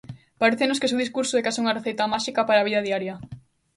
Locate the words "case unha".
1.45-1.75